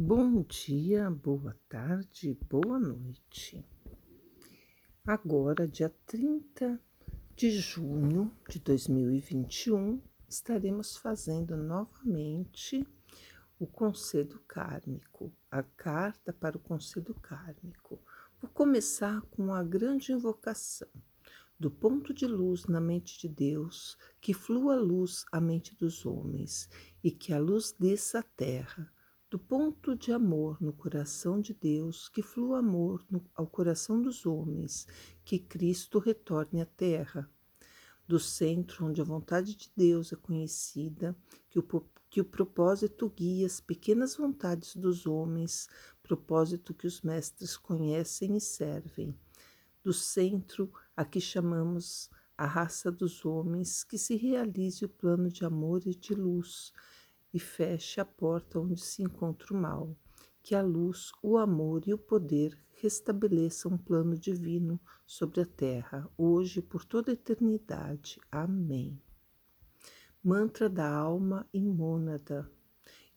Bom 0.00 0.44
dia, 0.44 1.10
boa 1.10 1.56
tarde, 1.68 2.38
boa 2.48 2.78
noite. 2.78 3.66
Agora, 5.04 5.66
dia 5.66 5.92
30 6.06 6.80
de 7.34 7.50
junho 7.50 8.30
de 8.48 8.60
2021, 8.60 10.00
estaremos 10.28 10.96
fazendo 10.96 11.56
novamente 11.56 12.86
o 13.58 13.66
Conselho 13.66 14.40
Kármico, 14.46 15.32
a 15.50 15.64
carta 15.64 16.32
para 16.32 16.56
o 16.56 16.60
Conselho 16.60 17.14
Kármico. 17.14 18.00
Vou 18.40 18.48
começar 18.52 19.20
com 19.22 19.52
a 19.52 19.64
grande 19.64 20.12
invocação. 20.12 20.86
Do 21.58 21.72
ponto 21.72 22.14
de 22.14 22.24
luz 22.24 22.66
na 22.66 22.80
mente 22.80 23.18
de 23.18 23.28
Deus, 23.28 23.98
que 24.20 24.32
flua 24.32 24.76
luz 24.76 25.24
à 25.32 25.40
mente 25.40 25.74
dos 25.74 26.06
homens, 26.06 26.70
e 27.02 27.10
que 27.10 27.32
a 27.32 27.40
luz 27.40 27.74
desça 27.76 28.20
à 28.20 28.22
terra 28.22 28.88
do 29.30 29.38
ponto 29.38 29.94
de 29.94 30.10
amor 30.10 30.56
no 30.60 30.72
coração 30.72 31.38
de 31.38 31.52
Deus, 31.52 32.08
que 32.08 32.22
flua 32.22 32.60
amor 32.60 33.04
no, 33.10 33.22
ao 33.34 33.46
coração 33.46 34.00
dos 34.00 34.24
homens, 34.24 34.86
que 35.22 35.38
Cristo 35.38 35.98
retorne 35.98 36.62
à 36.62 36.66
terra. 36.66 37.30
Do 38.06 38.18
centro 38.18 38.86
onde 38.86 39.02
a 39.02 39.04
vontade 39.04 39.54
de 39.54 39.70
Deus 39.76 40.14
é 40.14 40.16
conhecida, 40.16 41.14
que 41.50 41.58
o, 41.58 41.64
que 42.08 42.22
o 42.22 42.24
propósito 42.24 43.12
guia 43.14 43.46
as 43.46 43.60
pequenas 43.60 44.16
vontades 44.16 44.74
dos 44.74 45.06
homens, 45.06 45.68
propósito 46.02 46.72
que 46.72 46.86
os 46.86 47.02
mestres 47.02 47.54
conhecem 47.54 48.34
e 48.34 48.40
servem. 48.40 49.14
Do 49.84 49.92
centro 49.92 50.72
a 50.96 51.04
que 51.04 51.20
chamamos 51.20 52.08
a 52.36 52.46
raça 52.46 52.90
dos 52.90 53.26
homens, 53.26 53.84
que 53.84 53.98
se 53.98 54.16
realize 54.16 54.82
o 54.86 54.88
plano 54.88 55.28
de 55.28 55.44
amor 55.44 55.82
e 55.86 55.94
de 55.94 56.14
luz 56.14 56.72
e 57.32 57.38
feche 57.38 58.00
a 58.00 58.04
porta 58.04 58.58
onde 58.58 58.80
se 58.80 59.02
encontra 59.02 59.54
o 59.54 59.56
mal. 59.56 59.96
Que 60.42 60.54
a 60.54 60.62
luz, 60.62 61.12
o 61.22 61.36
amor 61.36 61.86
e 61.86 61.92
o 61.92 61.98
poder 61.98 62.58
restabeleçam 62.80 63.72
um 63.72 63.78
plano 63.78 64.16
divino 64.16 64.80
sobre 65.04 65.40
a 65.40 65.46
terra, 65.46 66.08
hoje 66.16 66.60
e 66.60 66.62
por 66.62 66.84
toda 66.84 67.10
a 67.10 67.14
eternidade. 67.14 68.20
Amém. 68.30 69.00
Mantra 70.22 70.68
da 70.68 70.90
alma 70.90 71.46
e 71.52 71.60
mônada. 71.60 72.50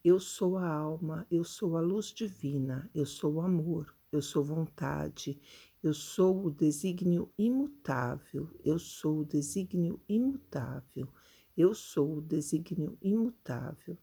Eu 0.03 0.20
sou 0.20 0.58
a 0.58 0.68
alma, 0.68 1.28
eu 1.30 1.44
sou 1.44 1.78
a 1.78 1.81
luz 1.81 2.08
divina, 2.08 2.90
eu 2.94 3.06
sou 3.06 3.36
o 3.36 3.42
amor, 3.42 3.96
eu 4.12 4.22
sou 4.22 4.44
vontade, 4.44 5.40
eu 5.84 5.94
sou 5.94 6.46
o 6.46 6.52
desígnio 6.52 7.31
imutável, 7.38 8.50
eu 8.64 8.80
sou 8.80 9.20
o 9.20 9.25
desígnio 9.25 10.00
imutável. 10.09 11.08
Eu 11.57 11.73
sou 11.73 12.17
o 12.17 12.21
desígnio 12.21 12.97
imutável. 13.02 13.97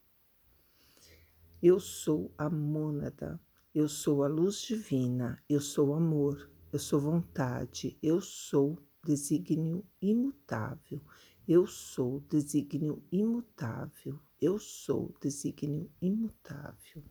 Eu 1.61 1.79
sou 1.79 2.31
a 2.37 2.49
mônada. 2.49 3.39
Eu 3.73 3.89
sou 3.89 4.23
a 4.23 4.27
luz 4.27 4.61
divina. 4.61 5.41
Eu 5.49 5.59
sou 5.59 5.93
amor. 5.93 6.49
Eu 6.71 6.79
sou 6.79 6.99
vontade. 6.99 7.97
Eu 8.01 8.21
sou 8.21 8.77
desígnio 9.03 9.83
imutável. 10.01 11.01
Eu 11.47 11.65
sou 11.65 12.19
desígnio 12.29 13.03
imutável. 13.11 14.19
Eu 14.39 14.59
sou 14.59 15.13
desígnio 15.19 15.89
imutável. 16.01 17.03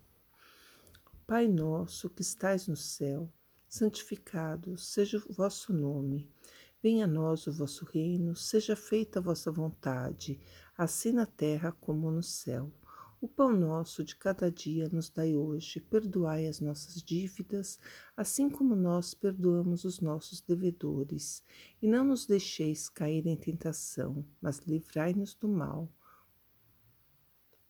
Pai 1.26 1.46
nosso 1.46 2.08
que 2.08 2.22
estais 2.22 2.68
no 2.68 2.76
céu, 2.76 3.30
santificado 3.68 4.78
seja 4.78 5.22
o 5.28 5.32
vosso 5.32 5.74
nome. 5.74 6.30
Venha 6.80 7.04
a 7.04 7.08
nós 7.08 7.46
o 7.46 7.52
vosso 7.52 7.84
reino, 7.84 8.36
seja 8.36 8.76
feita 8.76 9.18
a 9.18 9.22
vossa 9.22 9.50
vontade, 9.50 10.40
assim 10.76 11.10
na 11.10 11.26
terra 11.26 11.72
como 11.72 12.10
no 12.10 12.22
céu. 12.22 12.72
O 13.20 13.26
pão 13.26 13.52
nosso 13.52 14.04
de 14.04 14.14
cada 14.14 14.48
dia 14.48 14.88
nos 14.92 15.10
dai 15.10 15.34
hoje, 15.34 15.80
perdoai 15.80 16.46
as 16.46 16.60
nossas 16.60 17.02
dívidas, 17.02 17.80
assim 18.16 18.48
como 18.48 18.76
nós 18.76 19.12
perdoamos 19.12 19.84
os 19.84 20.00
nossos 20.00 20.40
devedores. 20.40 21.42
E 21.82 21.88
não 21.88 22.04
nos 22.04 22.26
deixeis 22.26 22.88
cair 22.88 23.26
em 23.26 23.36
tentação, 23.36 24.24
mas 24.40 24.60
livrai-nos 24.60 25.34
do 25.34 25.48
mal. 25.48 25.92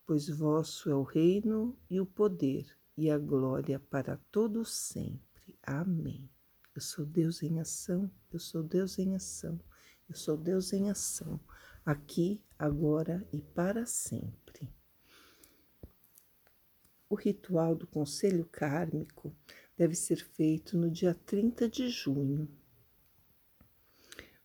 Pois 0.05 0.29
vosso 0.29 0.87
é 0.87 0.93
o 0.93 1.01
reino 1.01 1.75
e 1.89 1.99
o 1.99 2.05
poder 2.05 2.77
e 2.95 3.09
a 3.09 3.17
glória 3.17 3.79
para 3.79 4.17
todos 4.31 4.71
sempre. 4.71 5.57
Amém. 5.63 6.29
Eu 6.79 6.81
sou 6.81 7.05
Deus 7.05 7.43
em 7.43 7.59
ação, 7.59 8.09
eu 8.31 8.39
sou 8.39 8.63
Deus 8.63 8.97
em 8.99 9.13
ação, 9.13 9.59
eu 10.07 10.15
sou 10.15 10.37
Deus 10.37 10.71
em 10.71 10.89
ação, 10.89 11.37
aqui, 11.83 12.41
agora 12.57 13.27
e 13.33 13.41
para 13.41 13.85
sempre. 13.85 14.73
O 17.09 17.15
ritual 17.15 17.75
do 17.75 17.85
conselho 17.85 18.45
kármico 18.45 19.35
deve 19.75 19.93
ser 19.93 20.23
feito 20.23 20.77
no 20.77 20.89
dia 20.89 21.13
30 21.13 21.67
de 21.67 21.89
junho. 21.89 22.49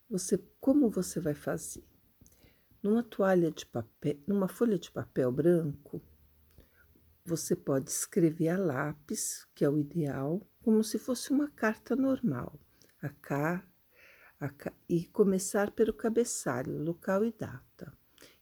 Você, 0.09 0.37
como 0.59 0.89
você 0.89 1.21
vai 1.21 1.33
fazer? 1.33 1.87
Numa 2.83 3.01
toalha 3.01 3.49
de 3.49 3.65
papel, 3.65 4.19
numa 4.27 4.49
folha 4.49 4.77
de 4.77 4.91
papel 4.91 5.31
branco, 5.31 6.03
você 7.25 7.55
pode 7.55 7.89
escrever 7.89 8.49
a 8.49 8.57
lápis, 8.57 9.47
que 9.55 9.65
é 9.65 9.69
o 9.69 9.79
ideal, 9.79 10.45
como 10.63 10.83
se 10.83 10.99
fosse 10.99 11.31
uma 11.31 11.49
carta 11.49 11.95
normal, 11.95 12.59
a 13.01 13.09
a 14.39 14.51
e 14.87 15.05
começar 15.05 15.71
pelo 15.71 15.93
cabeçalho, 15.93 16.77
local 16.83 17.25
e 17.25 17.31
data. 17.31 17.91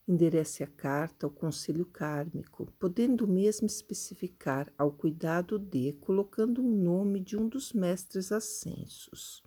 Enderece 0.06 0.64
a 0.64 0.68
carta 0.68 1.26
ao 1.26 1.32
conselho 1.32 1.86
kármico, 1.86 2.70
podendo 2.78 3.26
mesmo 3.26 3.68
especificar 3.68 4.72
ao 4.78 4.92
cuidado 4.92 5.58
de, 5.58 5.94
colocando 5.94 6.62
um 6.62 6.84
nome 6.84 7.22
de 7.22 7.38
um 7.38 7.48
dos 7.48 7.72
mestres 7.72 8.32
ascensos. 8.32 9.42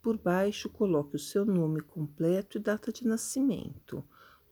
Por 0.00 0.16
baixo, 0.16 0.70
coloque 0.70 1.16
o 1.16 1.18
seu 1.18 1.44
nome 1.44 1.82
completo 1.82 2.56
e 2.56 2.60
data 2.60 2.90
de 2.90 3.06
nascimento. 3.06 4.02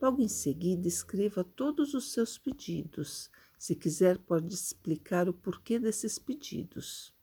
Logo 0.00 0.20
em 0.20 0.28
seguida, 0.28 0.86
escreva 0.86 1.42
todos 1.42 1.94
os 1.94 2.12
seus 2.12 2.36
pedidos, 2.36 3.30
se 3.58 3.74
quiser, 3.74 4.18
pode 4.18 4.54
explicar 4.54 5.28
o 5.28 5.32
porquê 5.32 5.78
desses 5.78 6.18
pedidos. 6.18 7.14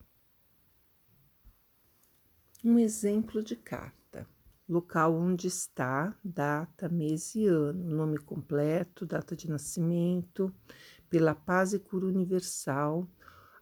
Um 2.63 2.79
exemplo 2.79 3.43
de 3.43 3.55
carta: 3.55 4.27
local 4.67 5.15
onde 5.15 5.47
está, 5.47 6.17
data, 6.23 6.89
mês 6.89 7.35
e 7.35 7.45
ano, 7.45 7.83
nome 7.83 8.17
completo, 8.17 9.05
data 9.05 9.35
de 9.35 9.49
nascimento, 9.49 10.53
pela 11.09 11.35
paz 11.35 11.73
e 11.73 11.79
cura 11.79 12.05
universal, 12.05 13.07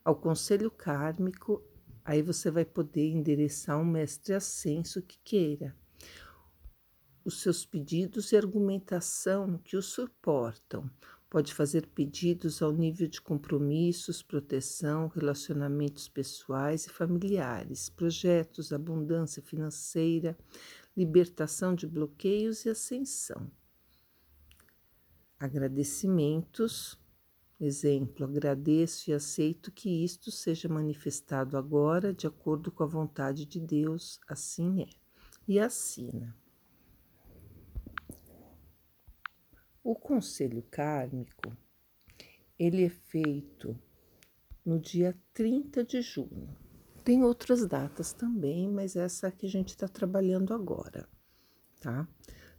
ao 0.06 0.16
conselho 0.16 0.72
kármico. 0.72 1.64
Aí 2.04 2.22
você 2.22 2.50
vai 2.50 2.66
poder 2.66 3.10
endereçar 3.10 3.80
um 3.80 3.86
mestre 3.86 4.34
ascenso 4.34 5.02
que 5.02 5.20
queira. 5.24 5.76
Os 7.24 7.42
seus 7.42 7.66
pedidos 7.66 8.32
e 8.32 8.38
argumentação 8.38 9.58
que 9.60 9.78
o 9.78 9.82
suportam, 9.82 10.90
Pode 11.32 11.54
fazer 11.54 11.88
pedidos 11.88 12.62
ao 12.62 12.74
nível 12.74 13.08
de 13.08 13.22
compromissos, 13.22 14.22
proteção, 14.22 15.08
relacionamentos 15.08 16.10
pessoais 16.10 16.86
e 16.86 16.90
familiares, 16.90 17.88
projetos, 17.88 18.74
abundância 18.74 19.42
financeira, 19.42 20.38
libertação 20.96 21.74
de 21.74 21.88
bloqueios 21.88 22.66
e 22.66 22.70
ascensão. 22.70 23.50
Agradecimentos. 25.40 27.00
Exemplo, 27.58 28.26
agradeço 28.26 29.10
e 29.10 29.14
aceito 29.14 29.72
que 29.72 30.04
isto 30.04 30.32
seja 30.32 30.68
manifestado 30.68 31.56
agora 31.56 32.14
de 32.14 32.28
acordo 32.28 32.70
com 32.74 32.84
a 32.84 32.88
vontade 32.88 33.46
de 33.46 33.62
Deus, 33.62 34.20
assim 34.28 34.82
é. 34.82 34.90
E 35.48 35.62
assina. 35.62 36.41
O 39.84 39.96
conselho 39.96 40.62
kármico, 40.70 41.58
ele 42.58 42.86
é 42.86 42.90
feito 42.90 43.76
no 44.64 44.80
dia 44.80 45.20
30 45.34 45.84
de 45.84 46.04
junho. 46.04 46.56
Tem 47.04 47.24
outras 47.24 47.66
datas 47.66 48.14
também, 48.14 48.70
mas 48.70 48.96
essa 48.96 49.32
que 49.32 49.48
a 49.48 49.50
gente 49.50 49.70
está 49.70 49.88
trabalhando 49.88 50.54
agora, 50.54 51.10
tá? 51.80 52.08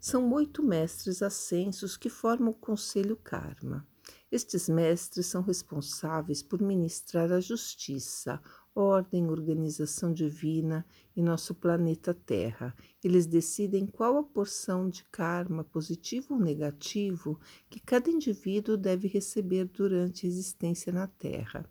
São 0.01 0.33
oito 0.33 0.65
mestres 0.65 1.23
ascensos 1.23 1.97
que 1.97 2.11
formam 2.11 2.51
o 2.51 2.57
Conselho 2.57 3.17
Karma. 3.17 3.87
Estes 4.29 4.69
mestres 4.69 5.27
são 5.27 5.43
responsáveis 5.43 6.43
por 6.43 6.61
ministrar 6.61 7.31
a 7.31 7.39
justiça, 7.39 8.43
ordem, 8.75 9.29
organização 9.29 10.13
divina 10.13 10.85
em 11.17 11.23
nosso 11.23 11.55
planeta 11.55 12.15
Terra. 12.15 12.75
Eles 13.03 13.27
decidem 13.27 13.87
qual 13.87 14.19
a 14.19 14.23
porção 14.23 14.89
de 14.89 15.05
karma, 15.05 15.65
positivo 15.65 16.35
ou 16.35 16.41
negativo, 16.41 17.39
que 17.69 17.81
cada 17.81 18.11
indivíduo 18.11 18.77
deve 18.77 19.09
receber 19.09 19.67
durante 19.67 20.27
a 20.27 20.29
existência 20.29 20.93
na 20.93 21.07
Terra. 21.07 21.65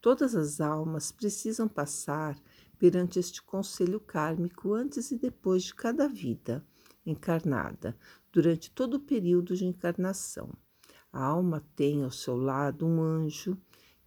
Todas 0.00 0.34
as 0.34 0.60
almas 0.60 1.12
precisam 1.12 1.68
passar 1.68 2.36
perante 2.78 3.18
este 3.18 3.40
conselho 3.40 4.00
kármico 4.00 4.74
antes 4.74 5.12
e 5.12 5.16
depois 5.16 5.62
de 5.62 5.74
cada 5.74 6.08
vida 6.08 6.64
encarnada, 7.06 7.96
durante 8.32 8.70
todo 8.70 8.94
o 8.94 9.00
período 9.00 9.56
de 9.56 9.64
encarnação. 9.64 10.50
A 11.12 11.22
alma 11.22 11.62
tem 11.76 12.02
ao 12.02 12.10
seu 12.10 12.36
lado 12.36 12.86
um 12.86 13.00
anjo 13.00 13.56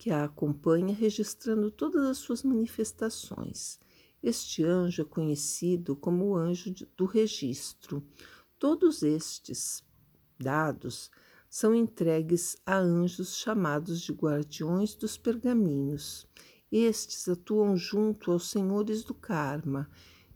que 0.05 0.11
a 0.11 0.25
acompanha, 0.25 0.93
registrando 0.93 1.71
todas 1.71 2.05
as 2.05 2.19
suas 2.19 2.43
manifestações. 2.43 3.79
Este 4.21 4.63
anjo 4.63 5.01
é 5.01 5.05
conhecido 5.05 5.95
como 5.95 6.25
o 6.25 6.35
anjo 6.35 6.71
do 6.95 7.05
registro. 7.05 8.05
Todos 8.59 9.01
estes 9.01 9.83
dados 10.39 11.09
são 11.49 11.73
entregues 11.73 12.55
a 12.63 12.77
anjos 12.77 13.35
chamados 13.35 13.99
de 13.99 14.11
guardiões 14.13 14.93
dos 14.93 15.17
pergaminhos. 15.17 16.27
Estes 16.71 17.27
atuam 17.27 17.75
junto 17.75 18.31
aos 18.31 18.51
senhores 18.51 19.03
do 19.03 19.15
karma, 19.15 19.89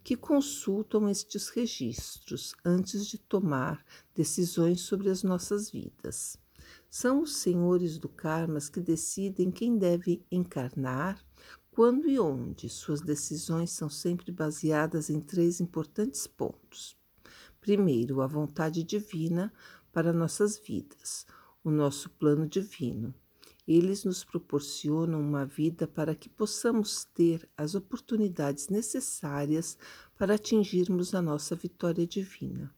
que 0.04 0.18
consultam 0.18 1.08
estes 1.08 1.50
registros 1.50 2.56
antes 2.66 3.06
de 3.06 3.20
tomar 3.20 3.86
decisões 4.16 4.82
sobre 4.82 5.12
as 5.12 5.22
nossas 5.22 5.70
vidas. 5.70 6.40
São 6.90 7.22
os 7.22 7.38
senhores 7.38 8.00
do 8.00 8.10
karma 8.10 8.60
que 8.60 8.80
decidem 8.80 9.52
quem 9.52 9.78
deve 9.78 10.26
encarnar, 10.32 11.24
quando 11.70 12.10
e 12.10 12.20
onde. 12.20 12.68
Suas 12.68 13.00
decisões 13.00 13.72
são 13.72 13.90
sempre 13.90 14.32
baseadas 14.32 15.10
em 15.10 15.22
três 15.22 15.62
importantes 15.62 16.26
pontos. 16.26 16.98
Primeiro, 17.62 18.22
a 18.22 18.28
vontade 18.28 18.84
divina 18.84 19.54
para 19.92 20.12
nossas 20.12 20.58
vidas, 20.58 21.26
o 21.64 21.70
nosso 21.70 22.10
plano 22.10 22.48
divino. 22.48 23.14
Eles 23.68 24.04
nos 24.04 24.24
proporcionam 24.24 25.22
uma 25.22 25.46
vida 25.46 25.88
para 25.88 26.16
que 26.16 26.28
possamos 26.28 27.06
ter 27.06 27.48
as 27.56 27.76
oportunidades 27.76 28.68
necessárias 28.68 29.78
para 30.18 30.36
atingirmos 30.36 31.14
a 31.14 31.22
nossa 31.22 31.56
vitória 31.56 32.08
divina. 32.08 32.74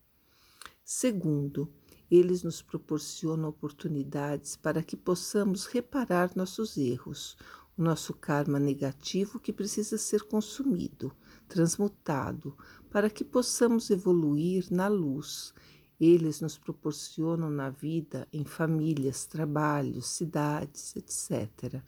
Segundo, 0.84 1.72
eles 2.12 2.44
nos 2.44 2.62
proporcionam 2.62 3.48
oportunidades 3.50 4.58
para 4.58 4.84
que 4.84 4.98
possamos 4.98 5.66
reparar 5.66 6.36
nossos 6.36 6.78
erros, 6.78 7.38
o 7.78 7.82
nosso 7.82 8.14
karma 8.14 8.60
negativo 8.60 9.40
que 9.40 9.54
precisa 9.54 9.98
ser 9.98 10.24
consumido, 10.24 11.16
transmutado, 11.48 12.58
para 12.90 13.10
que 13.10 13.24
possamos 13.24 13.90
evoluir 13.90 14.68
na 14.70 14.90
luz 14.90 15.54
eles 16.02 16.42
nos 16.42 16.58
proporcionam 16.58 17.52
na 17.52 17.70
vida, 17.70 18.28
em 18.34 18.44
famílias, 18.44 19.28
trabalhos, 19.28 20.08
cidades, 20.08 20.96
etc., 20.96 21.80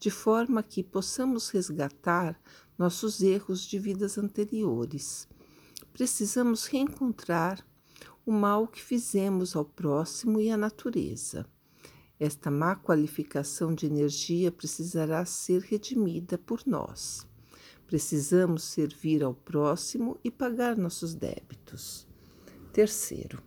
de 0.00 0.10
forma 0.10 0.62
que 0.62 0.82
possamos 0.82 1.50
resgatar 1.50 2.40
nossos 2.78 3.20
erros 3.20 3.66
de 3.66 3.78
vidas 3.78 4.16
anteriores. 4.16 5.28
Precisamos 5.92 6.64
reencontrar 6.64 7.62
o 8.28 8.30
mal 8.30 8.68
que 8.68 8.82
fizemos 8.82 9.56
ao 9.56 9.64
próximo 9.64 10.38
e 10.38 10.50
à 10.50 10.56
natureza. 10.58 11.46
Esta 12.20 12.50
má 12.50 12.76
qualificação 12.76 13.74
de 13.74 13.86
energia 13.86 14.52
precisará 14.52 15.24
ser 15.24 15.62
redimida 15.62 16.36
por 16.36 16.60
nós. 16.66 17.26
Precisamos 17.86 18.64
servir 18.64 19.24
ao 19.24 19.32
próximo 19.32 20.18
e 20.22 20.30
pagar 20.30 20.76
nossos 20.76 21.14
débitos. 21.14 22.06
Terceiro, 22.70 23.42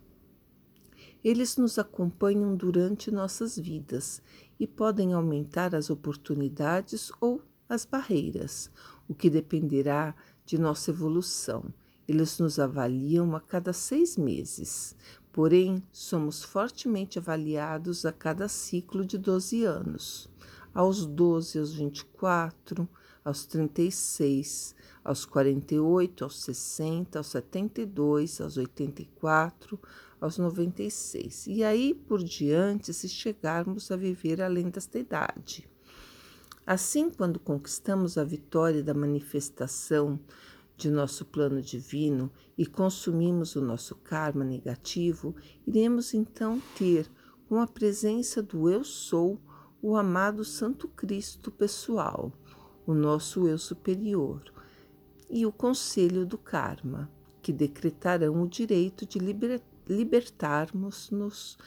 eles 1.22 1.56
nos 1.56 1.78
acompanham 1.78 2.56
durante 2.56 3.08
nossas 3.08 3.56
vidas 3.56 4.20
e 4.58 4.66
podem 4.66 5.12
aumentar 5.12 5.76
as 5.76 5.90
oportunidades 5.90 7.12
ou 7.20 7.40
as 7.68 7.84
barreiras, 7.84 8.68
o 9.06 9.14
que 9.14 9.30
dependerá 9.30 10.12
de 10.44 10.58
nossa 10.58 10.90
evolução. 10.90 11.72
Eles 12.12 12.38
nos 12.38 12.58
avaliam 12.58 13.34
a 13.34 13.40
cada 13.40 13.72
seis 13.72 14.18
meses, 14.18 14.94
porém, 15.32 15.82
somos 15.90 16.42
fortemente 16.42 17.18
avaliados 17.18 18.04
a 18.04 18.12
cada 18.12 18.48
ciclo 18.48 19.02
de 19.02 19.16
12 19.16 19.64
anos. 19.64 20.28
Aos 20.74 21.06
12, 21.06 21.58
aos 21.58 21.72
24, 21.72 22.86
aos 23.24 23.46
36, 23.46 24.76
aos 25.02 25.24
48, 25.24 26.24
aos 26.24 26.38
60, 26.42 27.18
aos 27.18 27.28
72, 27.28 28.42
aos 28.42 28.58
84, 28.58 29.80
aos 30.20 30.36
96. 30.36 31.46
E 31.46 31.64
aí 31.64 31.94
por 31.94 32.22
diante, 32.22 32.92
se 32.92 33.08
chegarmos 33.08 33.90
a 33.90 33.96
viver 33.96 34.42
além 34.42 34.68
desta 34.68 34.98
idade. 34.98 35.66
Assim, 36.66 37.08
quando 37.08 37.40
conquistamos 37.40 38.18
a 38.18 38.22
vitória 38.22 38.82
da 38.82 38.92
manifestação 38.92 40.20
de 40.82 40.90
nosso 40.90 41.24
plano 41.24 41.62
divino 41.62 42.28
e 42.58 42.66
consumimos 42.66 43.54
o 43.54 43.60
nosso 43.60 43.94
karma 43.94 44.44
negativo, 44.44 45.32
iremos 45.64 46.12
então 46.12 46.60
ter, 46.76 47.08
com 47.48 47.60
a 47.60 47.68
presença 47.68 48.42
do 48.42 48.68
Eu 48.68 48.82
Sou, 48.82 49.40
o 49.80 49.96
amado 49.96 50.44
Santo 50.44 50.88
Cristo 50.88 51.52
pessoal, 51.52 52.32
o 52.84 52.92
nosso 52.92 53.46
Eu 53.46 53.58
Superior, 53.58 54.42
e 55.30 55.46
o 55.46 55.52
Conselho 55.52 56.26
do 56.26 56.36
Karma, 56.36 57.08
que 57.40 57.52
decretarão 57.52 58.42
o 58.42 58.48
direito 58.48 59.06
de 59.06 59.20
libertar 59.20 59.70
libertarmos-nos 59.88 61.58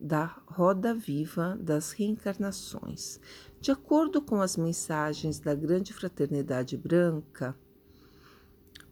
da 0.00 0.42
roda 0.46 0.92
viva 0.92 1.56
das 1.60 1.92
reencarnações. 1.92 3.20
De 3.60 3.70
acordo 3.70 4.20
com 4.20 4.40
as 4.40 4.56
mensagens 4.56 5.38
da 5.38 5.54
Grande 5.54 5.92
Fraternidade 5.92 6.76
Branca, 6.76 7.56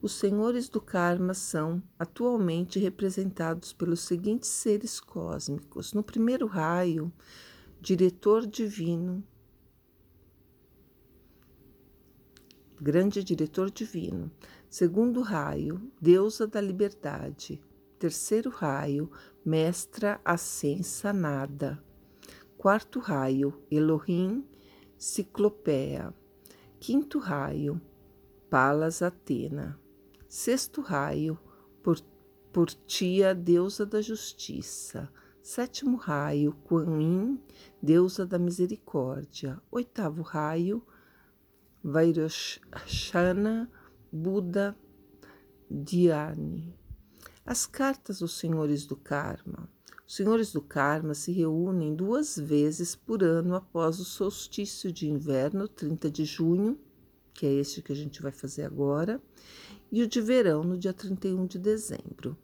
os 0.00 0.12
senhores 0.12 0.68
do 0.68 0.80
karma 0.80 1.34
são 1.34 1.82
atualmente 1.98 2.78
representados 2.78 3.72
pelos 3.72 4.00
seguintes 4.00 4.48
seres 4.48 5.00
cósmicos. 5.00 5.92
No 5.92 6.02
primeiro 6.02 6.46
raio, 6.46 7.12
diretor 7.80 8.46
divino, 8.46 9.22
grande 12.80 13.24
diretor 13.24 13.70
divino. 13.70 14.30
Segundo 14.70 15.22
raio, 15.22 15.90
deusa 16.00 16.46
da 16.46 16.60
liberdade 16.60 17.60
terceiro 17.98 18.48
raio, 18.48 19.10
Mestra 19.44 20.20
Ascensa 20.24 21.12
Nada. 21.12 21.82
Quarto 22.56 23.00
raio, 23.00 23.60
Elohim 23.70 24.44
Ciclopéia. 24.96 26.14
Quinto 26.78 27.18
raio, 27.18 27.80
Palas 28.48 29.02
Atena. 29.02 29.78
Sexto 30.28 30.82
raio, 30.82 31.38
por, 31.82 31.98
Portia, 32.52 33.34
deusa 33.34 33.86
da 33.86 34.02
justiça. 34.02 35.10
Sétimo 35.42 35.96
raio, 35.96 36.52
Kuan 36.64 37.00
Yin, 37.00 37.40
deusa 37.82 38.26
da 38.26 38.38
misericórdia. 38.38 39.58
Oitavo 39.70 40.20
raio, 40.20 40.86
Vairoshana, 41.82 43.70
Buda 44.12 44.76
Dhyani. 45.70 46.74
As 47.46 47.64
cartas 47.64 48.18
dos 48.18 48.38
senhores 48.38 48.84
do 48.84 48.96
karma. 48.96 49.66
Os 50.06 50.14
senhores 50.14 50.52
do 50.52 50.60
karma 50.60 51.14
se 51.14 51.32
reúnem 51.32 51.94
duas 51.94 52.38
vezes 52.38 52.94
por 52.94 53.22
ano 53.22 53.54
após 53.54 53.98
o 53.98 54.04
solstício 54.04 54.92
de 54.92 55.08
inverno, 55.08 55.66
30 55.66 56.10
de 56.10 56.26
junho, 56.26 56.78
que 57.38 57.46
é 57.46 57.52
este 57.52 57.80
que 57.80 57.92
a 57.92 57.94
gente 57.94 58.20
vai 58.20 58.32
fazer 58.32 58.64
agora, 58.64 59.22
e 59.92 60.02
o 60.02 60.08
de 60.08 60.20
verão, 60.20 60.64
no 60.64 60.76
dia 60.76 60.92
31 60.92 61.46
de 61.46 61.56
dezembro, 61.56 62.36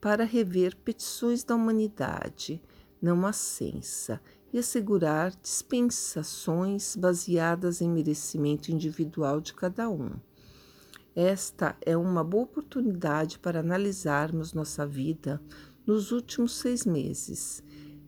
para 0.00 0.24
rever 0.24 0.74
petições 0.76 1.44
da 1.44 1.54
humanidade 1.54 2.58
não 3.02 3.26
ascensa 3.26 4.18
e 4.50 4.58
assegurar 4.58 5.30
dispensações 5.42 6.96
baseadas 6.96 7.82
em 7.82 7.90
merecimento 7.90 8.72
individual 8.72 9.42
de 9.42 9.52
cada 9.52 9.90
um. 9.90 10.12
Esta 11.14 11.76
é 11.82 11.94
uma 11.94 12.24
boa 12.24 12.44
oportunidade 12.44 13.38
para 13.38 13.60
analisarmos 13.60 14.54
nossa 14.54 14.86
vida 14.86 15.38
nos 15.86 16.12
últimos 16.12 16.56
seis 16.56 16.86
meses. 16.86 17.62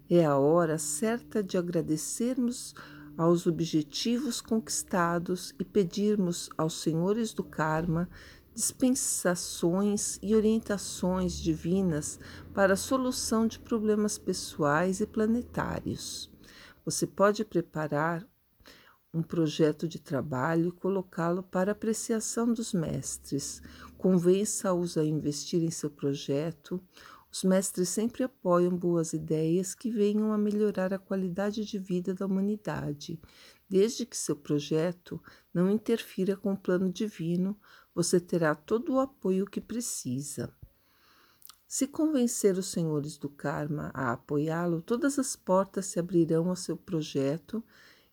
É 0.09 0.25
a 0.25 0.39
hora 0.39 0.79
certa 0.79 1.43
de 1.43 1.59
agradecermos 1.59 2.75
aos 3.17 3.47
objetivos 3.47 4.41
conquistados 4.41 5.55
e 5.59 5.65
pedirmos 5.65 6.49
aos 6.57 6.81
senhores 6.81 7.33
do 7.33 7.45
karma 7.45 8.09
dispensações 8.55 10.19
e 10.23 10.35
orientações 10.35 11.35
divinas 11.35 12.19
para 12.53 12.75
a 12.75 12.77
solução 12.77 13.47
de 13.47 13.59
problemas 13.59 14.19
pessoais 14.19 15.01
e 15.01 15.07
planetários. 15.07 16.31
Você 16.85 17.07
pode 17.07 17.45
preparar 17.45 18.27
um 19.15 19.23
projeto 19.23 19.87
de 19.87 19.99
trabalho 19.99 20.69
e 20.69 20.73
colocá-lo 20.73 21.43
para 21.43 21.73
apreciação 21.73 22.53
dos 22.53 22.73
mestres. 22.73 23.63
Convença-os 23.99 24.97
a 24.97 25.05
investir 25.05 25.63
em 25.63 25.71
seu 25.71 25.91
projeto. 25.91 26.83
Os 27.33 27.43
mestres 27.45 27.89
sempre 27.89 28.25
apoiam 28.25 28.77
boas 28.77 29.15
ideias 29.15 29.75
que 29.75 29.91
venham 29.91 30.33
a 30.33 30.39
melhorar 30.39 30.93
a 30.93 30.99
qualidade 30.99 31.65
de 31.65 31.79
vida 31.79 32.13
da 32.13 32.27
humanidade. 32.27 33.19
Desde 33.67 34.05
que 34.05 34.17
seu 34.17 34.37
projeto 34.37 35.19
não 35.53 35.71
interfira 35.71 36.37
com 36.37 36.53
o 36.53 36.57
plano 36.57 36.93
divino, 36.93 37.59
você 37.95 38.21
terá 38.21 38.55
todo 38.55 38.93
o 38.93 39.01
apoio 39.01 39.47
que 39.47 39.63
precisa. 39.63 40.55
Se 41.67 41.87
convencer 41.87 42.59
os 42.59 42.67
senhores 42.67 43.17
do 43.17 43.31
karma 43.31 43.91
a 43.95 44.13
apoiá-lo, 44.13 44.83
todas 44.83 45.19
as 45.19 45.35
portas 45.35 45.87
se 45.87 45.99
abrirão 45.99 46.51
ao 46.51 46.57
seu 46.57 46.77
projeto 46.77 47.65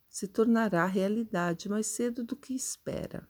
se 0.07 0.29
tornará 0.29 0.85
realidade 0.85 1.67
mais 1.67 1.87
cedo 1.87 2.23
do 2.23 2.37
que 2.37 2.53
espera. 2.53 3.27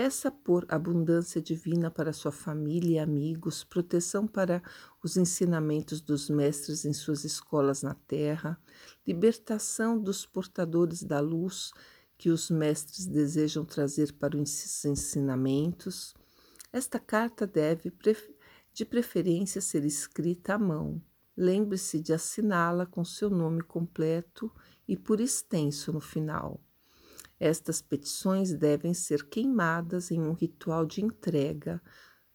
Peça 0.00 0.30
por 0.30 0.64
abundância 0.68 1.42
divina 1.42 1.90
para 1.90 2.12
sua 2.12 2.30
família 2.30 2.98
e 2.98 2.98
amigos, 3.00 3.64
proteção 3.64 4.28
para 4.28 4.62
os 5.02 5.16
ensinamentos 5.16 6.00
dos 6.00 6.30
mestres 6.30 6.84
em 6.84 6.92
suas 6.92 7.24
escolas 7.24 7.82
na 7.82 7.94
terra, 7.94 8.56
libertação 9.04 10.00
dos 10.00 10.24
portadores 10.24 11.02
da 11.02 11.18
luz 11.18 11.72
que 12.16 12.30
os 12.30 12.48
mestres 12.48 13.06
desejam 13.06 13.64
trazer 13.64 14.12
para 14.12 14.36
os 14.36 14.84
ensinamentos. 14.84 16.14
Esta 16.72 17.00
carta 17.00 17.44
deve, 17.44 17.92
de 18.72 18.84
preferência, 18.84 19.60
ser 19.60 19.84
escrita 19.84 20.54
à 20.54 20.58
mão. 20.60 21.02
Lembre-se 21.36 21.98
de 21.98 22.12
assiná-la 22.12 22.86
com 22.86 23.04
seu 23.04 23.28
nome 23.28 23.62
completo 23.62 24.48
e 24.86 24.96
por 24.96 25.20
extenso 25.20 25.92
no 25.92 26.00
final. 26.00 26.60
Estas 27.40 27.80
petições 27.80 28.52
devem 28.52 28.92
ser 28.92 29.28
queimadas 29.28 30.10
em 30.10 30.20
um 30.20 30.32
ritual 30.32 30.84
de 30.84 31.04
entrega 31.04 31.80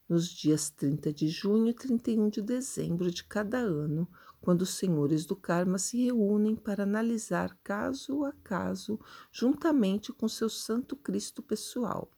nos 0.08 0.28
dias 0.28 0.70
30 0.70 1.12
de 1.12 1.28
junho 1.28 1.68
e 1.70 1.74
31 1.74 2.30
de 2.30 2.42
dezembro 2.42 3.10
de 3.12 3.24
cada 3.24 3.58
ano, 3.58 4.08
quando 4.40 4.62
os 4.62 4.76
senhores 4.76 5.26
do 5.26 5.36
karma 5.36 5.78
se 5.78 6.06
reúnem 6.06 6.56
para 6.56 6.84
analisar 6.84 7.58
caso 7.64 8.24
a 8.24 8.32
caso, 8.44 9.00
juntamente 9.32 10.14
com 10.14 10.28
seu 10.28 10.50
Santo 10.50 10.96
Cristo 10.96 11.42
pessoal. 11.42 12.12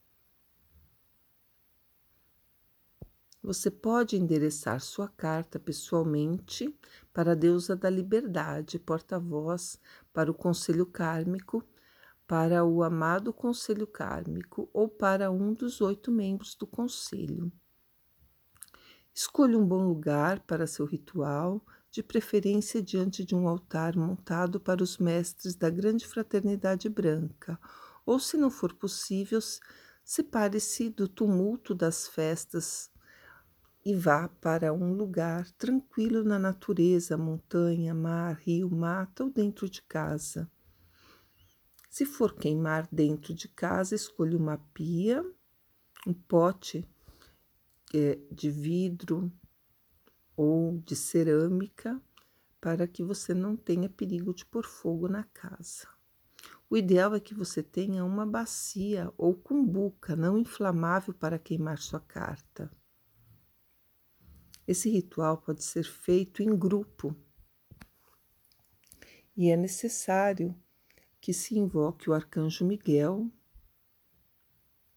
Você 3.41 3.69
pode 3.69 4.17
endereçar 4.17 4.81
sua 4.81 5.07
carta 5.07 5.59
pessoalmente 5.59 6.75
para 7.13 7.33
a 7.33 7.35
deusa 7.35 7.75
da 7.75 7.91
liberdade, 7.91 8.79
porta-voz 8.79 9.79
para 10.11 10.31
o 10.31 10.33
conselho 10.33 10.85
kármico, 10.87 11.63
para 12.27 12.63
o 12.63 12.83
amado 12.83 13.31
conselho 13.31 13.85
kármico 13.85 14.69
ou 14.73 14.89
para 14.89 15.29
um 15.31 15.53
dos 15.53 15.81
oito 15.81 16.11
membros 16.11 16.55
do 16.55 16.65
conselho. 16.65 17.51
Escolha 19.13 19.57
um 19.57 19.65
bom 19.65 19.87
lugar 19.87 20.41
para 20.41 20.67
seu 20.67 20.85
ritual, 20.85 21.63
de 21.89 22.03
preferência 22.03 22.81
diante 22.81 23.23
de 23.23 23.33
um 23.33 23.47
altar 23.47 23.95
montado 23.95 24.59
para 24.59 24.83
os 24.83 24.97
mestres 24.97 25.55
da 25.55 25.69
Grande 25.69 26.05
Fraternidade 26.05 26.89
Branca, 26.89 27.57
ou, 28.05 28.19
se 28.19 28.35
não 28.35 28.51
for 28.51 28.73
possível, 28.73 29.39
separe-se 30.03 30.89
do 30.89 31.07
tumulto 31.07 31.73
das 31.73 32.07
festas 32.07 32.91
e 33.85 33.95
vá 33.95 34.27
para 34.27 34.73
um 34.73 34.93
lugar 34.93 35.49
tranquilo 35.51 36.23
na 36.23 36.37
natureza, 36.37 37.17
montanha, 37.17 37.93
mar, 37.93 38.35
rio, 38.35 38.69
mata 38.69 39.23
ou 39.23 39.31
dentro 39.31 39.69
de 39.69 39.81
casa. 39.83 40.51
Se 41.95 42.05
for 42.05 42.35
queimar 42.35 42.89
dentro 42.91 43.33
de 43.33 43.47
casa, 43.47 43.95
escolha 43.95 44.35
uma 44.37 44.57
pia, 44.73 45.23
um 46.05 46.13
pote 46.13 46.85
é, 47.93 48.19
de 48.29 48.51
vidro 48.51 49.31
ou 50.35 50.77
de 50.79 50.93
cerâmica 50.93 51.97
para 52.59 52.85
que 52.85 53.01
você 53.01 53.33
não 53.33 53.55
tenha 53.55 53.87
perigo 53.87 54.33
de 54.33 54.45
pôr 54.45 54.65
fogo 54.65 55.07
na 55.07 55.23
casa. 55.23 55.87
O 56.69 56.75
ideal 56.75 57.15
é 57.15 57.19
que 57.21 57.33
você 57.33 57.63
tenha 57.63 58.03
uma 58.03 58.25
bacia 58.25 59.09
ou 59.17 59.33
cumbuca 59.33 60.17
não 60.17 60.37
inflamável 60.37 61.13
para 61.13 61.39
queimar 61.39 61.77
sua 61.77 62.01
carta. 62.01 62.69
Esse 64.67 64.89
ritual 64.89 65.37
pode 65.37 65.63
ser 65.63 65.85
feito 65.85 66.43
em 66.43 66.57
grupo 66.57 67.15
e 69.33 69.49
é 69.49 69.55
necessário 69.55 70.53
que 71.25 71.33
se 71.33 71.57
invoque 71.57 72.07
o 72.07 72.13
arcanjo 72.13 72.63
Miguel, 72.63 73.27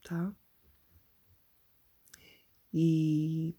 tá? 0.05 0.31
E 2.71 3.57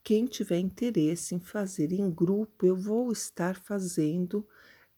quem 0.00 0.24
tiver 0.26 0.60
interesse 0.60 1.34
em 1.34 1.40
fazer 1.40 1.90
em 1.90 2.08
grupo, 2.08 2.64
eu 2.64 2.76
vou 2.76 3.10
estar 3.10 3.56
fazendo 3.56 4.46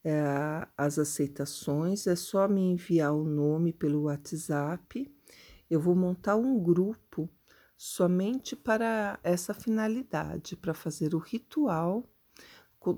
é, 0.04 0.68
as 0.76 0.98
aceitações, 0.98 2.06
é 2.06 2.14
só 2.14 2.46
me 2.46 2.60
enviar 2.60 3.14
o 3.14 3.24
nome 3.24 3.72
pelo 3.72 4.02
WhatsApp. 4.02 5.10
Eu 5.70 5.80
vou 5.80 5.96
montar 5.96 6.36
um 6.36 6.62
grupo 6.62 7.26
somente 7.74 8.54
para 8.54 9.18
essa 9.22 9.54
finalidade, 9.54 10.56
para 10.56 10.74
fazer 10.74 11.14
o 11.14 11.18
ritual 11.18 12.06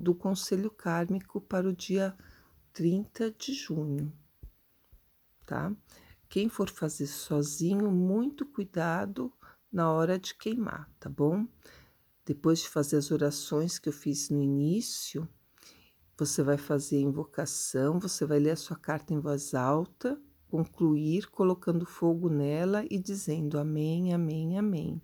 do 0.01 0.17
Conselho 0.17 0.73
Kármico 0.73 1.41
para 1.41 1.69
o 1.69 1.73
dia 1.73 2.13
30 2.75 3.31
de 3.31 3.55
junho, 3.55 4.13
tá? 5.47 5.75
Quem 6.29 6.51
for 6.51 6.69
fazer 6.69 7.07
sozinho, 7.07 7.91
muito 7.91 8.45
cuidado 8.45 9.33
na 9.73 9.91
hora 9.91 10.19
de 10.19 10.35
queimar, 10.35 10.91
tá 11.01 11.09
bom? 11.09 11.47
Depois 12.27 12.61
de 12.61 12.69
fazer 12.69 12.99
as 12.99 13.11
orações 13.11 13.79
que 13.79 13.89
eu 13.89 13.93
fiz 13.93 14.29
no 14.29 14.43
início, 14.43 15.27
você 16.19 16.43
vai 16.43 16.59
fazer 16.59 16.97
a 16.97 17.09
invocação, 17.09 17.99
você 17.99 18.27
vai 18.27 18.39
ler 18.39 18.51
a 18.51 18.57
sua 18.57 18.77
carta 18.77 19.15
em 19.15 19.19
voz 19.19 19.55
alta 19.55 20.21
concluir 20.55 21.29
colocando 21.31 21.85
fogo 21.85 22.29
nela 22.29 22.85
e 22.89 22.97
dizendo 22.97 23.59
Amém, 23.59 24.15
Amém, 24.15 24.57
Amém. 24.57 25.03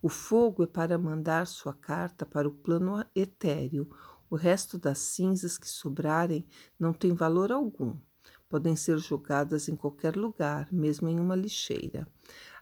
O 0.00 0.08
fogo 0.08 0.62
é 0.62 0.66
para 0.68 0.96
mandar 0.96 1.44
sua 1.48 1.74
carta 1.74 2.24
para 2.24 2.46
o 2.46 2.52
plano 2.52 3.04
etéreo. 3.12 3.90
O 4.28 4.36
resto 4.36 4.78
das 4.78 4.98
cinzas 4.98 5.56
que 5.56 5.68
sobrarem 5.68 6.46
não 6.78 6.92
tem 6.92 7.14
valor 7.14 7.52
algum. 7.52 7.96
Podem 8.48 8.76
ser 8.76 8.98
jogadas 8.98 9.68
em 9.68 9.76
qualquer 9.76 10.16
lugar, 10.16 10.72
mesmo 10.72 11.08
em 11.08 11.18
uma 11.18 11.34
lixeira. 11.34 12.06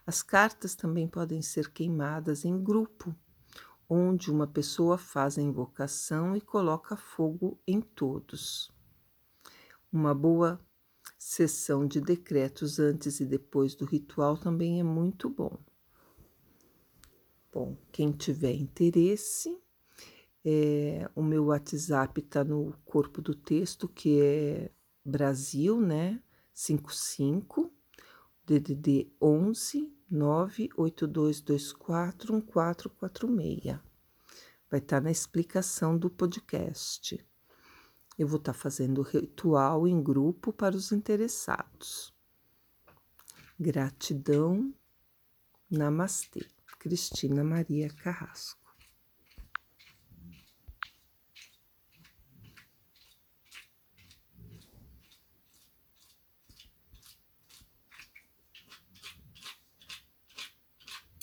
As 0.05 0.21
cartas 0.21 0.75
também 0.75 1.07
podem 1.07 1.41
ser 1.41 1.71
queimadas 1.71 2.45
em 2.45 2.61
grupo, 2.61 3.15
onde 3.89 4.31
uma 4.31 4.47
pessoa 4.47 4.97
faz 4.97 5.37
a 5.37 5.41
invocação 5.41 6.35
e 6.35 6.41
coloca 6.41 6.95
fogo 6.95 7.59
em 7.67 7.81
todos. 7.81 8.71
Uma 9.91 10.13
boa 10.13 10.59
sessão 11.17 11.87
de 11.87 12.01
decretos 12.01 12.79
antes 12.79 13.19
e 13.19 13.25
depois 13.25 13.73
do 13.73 13.85
ritual 13.85 14.37
também 14.37 14.79
é 14.79 14.83
muito 14.83 15.29
bom. 15.29 15.57
Bom, 17.51 17.77
quem 17.91 18.11
tiver 18.11 18.53
interesse, 18.53 19.57
é, 20.47 21.09
o 21.15 21.23
meu 21.23 21.45
WhatsApp 21.45 22.21
está 22.21 22.43
no 22.43 22.71
corpo 22.85 23.19
do 23.19 23.33
texto, 23.33 23.87
que 23.87 24.21
é 24.21 24.69
Brasil, 25.03 25.81
né? 25.81 26.21
55 26.53 27.73
DDD 28.45 29.11
11 29.19 29.91
98224 30.09 32.35
1446. 32.35 33.79
Vai 34.69 34.79
estar 34.79 34.97
tá 34.97 35.01
na 35.01 35.09
explicação 35.09 35.97
do 35.97 36.11
podcast. 36.11 37.19
Eu 38.17 38.27
vou 38.27 38.37
estar 38.37 38.53
tá 38.53 38.59
fazendo 38.59 39.01
ritual 39.01 39.85
em 39.87 40.01
grupo 40.01 40.51
para 40.53 40.73
os 40.75 40.91
interessados. 40.91 42.13
Gratidão. 43.59 44.71
Namastê. 45.71 46.47
Cristina 46.77 47.43
Maria 47.43 47.89
Carrasco. 47.89 48.64